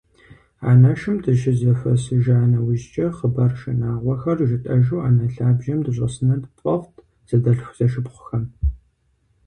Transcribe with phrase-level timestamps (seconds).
[0.69, 6.95] Анэшым дыщызэхуэсыжа нэужькӏэ, хъыбар шынагъуэхэр жытӏэжу ӏэнэ лъабжьэм дыщӏэсыныр тфӏэфӏт
[7.27, 8.43] зэдэлъхузэшыпхъухэм.